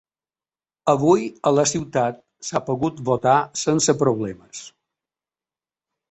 Avui 0.91 1.25
a 1.49 1.51
la 1.57 1.65
ciutat 1.71 2.17
s’ha 2.47 2.61
pogut 2.69 3.03
votar 3.09 3.35
sense 3.65 3.95
problemes. 4.01 4.63